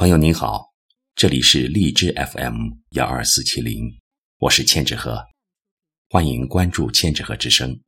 [0.00, 0.72] 朋友您好，
[1.14, 4.00] 这里是荔枝 FM 幺二四七零，
[4.38, 5.26] 我是千纸鹤，
[6.08, 7.82] 欢迎关注千纸鹤之声。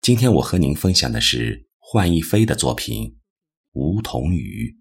[0.00, 3.08] 今天我和您分享的是幻一飞的作品
[3.72, 4.78] 《梧桐雨》。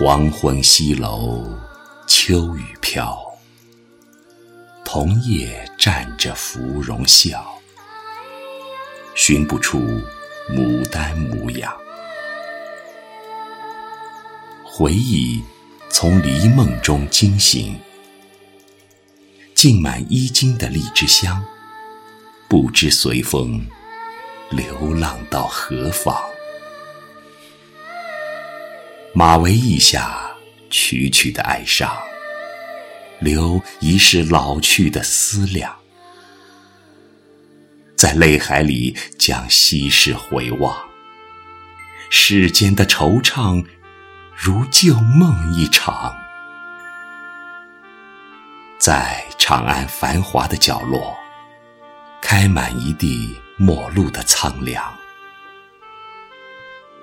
[0.00, 1.44] 黄昏西楼，
[2.06, 3.18] 秋雨飘。
[4.84, 7.44] 桐叶蘸着芙蓉笑，
[9.16, 9.80] 寻不出
[10.48, 11.76] 牡丹模样。
[14.64, 15.42] 回忆
[15.90, 17.76] 从离梦中惊醒，
[19.52, 21.44] 浸满衣襟的荔枝香，
[22.48, 23.66] 不知随风
[24.50, 26.16] 流浪到何方。
[29.14, 30.20] 马嵬驿下，
[30.70, 31.90] 曲曲的哀伤，
[33.20, 35.74] 留一世老去的思量，
[37.96, 40.76] 在泪海里将昔事回望。
[42.10, 43.64] 世间的惆怅，
[44.36, 46.14] 如旧梦一场。
[48.78, 51.16] 在长安繁华的角落，
[52.22, 54.84] 开满一地陌路的苍凉，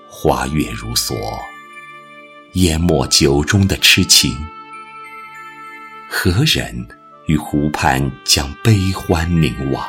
[0.07, 1.15] 花月如梭。
[2.55, 4.33] 淹没酒中的痴情，
[6.09, 6.87] 何人
[7.25, 9.85] 于湖畔将悲欢凝望？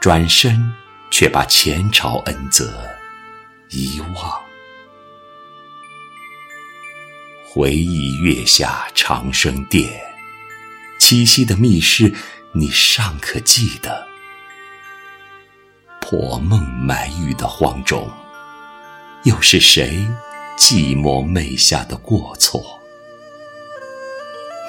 [0.00, 0.72] 转身
[1.08, 2.84] 却把前朝恩泽
[3.70, 4.42] 遗忘。
[7.44, 9.88] 回忆月下长生殿，
[10.98, 12.12] 栖息的密室，
[12.50, 14.04] 你尚可记得？
[16.00, 18.10] 破梦埋玉的荒冢，
[19.22, 20.04] 又是谁？
[20.56, 22.80] 寂寞寐下的过错，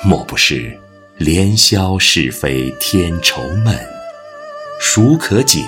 [0.03, 0.79] 莫不是
[1.17, 3.77] 连宵是非添愁闷？
[4.79, 5.63] 孰可解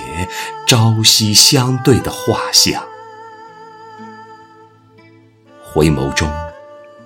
[0.66, 2.84] 朝夕相对的画像？
[5.62, 6.28] 回眸中，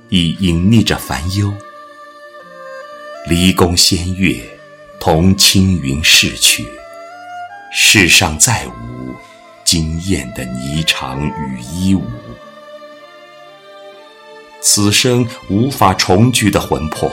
[0.09, 1.53] 已隐匿着烦忧。
[3.27, 4.41] 离宫仙乐，
[4.99, 6.67] 同青云逝去，
[7.73, 9.15] 世上再无
[9.65, 12.03] 惊艳的霓裳羽衣舞。
[14.63, 17.11] 此生无法重聚的魂魄，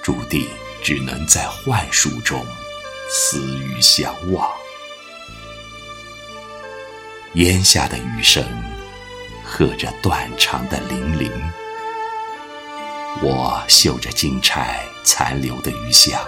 [0.00, 0.46] 注定
[0.82, 2.44] 只能在幻术中
[3.10, 4.48] 死于相望。
[7.34, 8.44] 檐下的雨声，
[9.44, 11.30] 和着断肠的铃铃。
[13.22, 16.20] 我嗅着金钗残留的余香，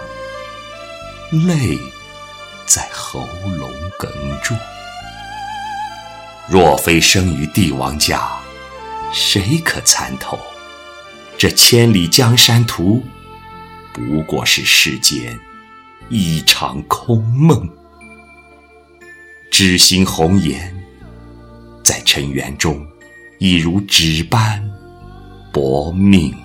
[1.31, 1.77] 泪
[2.65, 4.07] 在喉咙哽
[4.43, 4.53] 住。
[6.47, 8.38] 若非生于帝王家。
[9.11, 10.39] 谁可参透？
[11.37, 13.01] 这千里江山图，
[13.93, 15.39] 不过是世间
[16.09, 17.69] 一场空梦。
[19.51, 20.73] 知心红颜，
[21.83, 22.85] 在尘缘中，
[23.39, 24.69] 亦如纸般
[25.51, 26.35] 薄命。